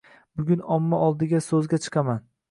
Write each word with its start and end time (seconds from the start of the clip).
Bugun 0.39 0.63
omma 0.75 1.01
oldiga 1.07 1.41
so'zga 1.49 1.81
chiqaman. 1.85 2.25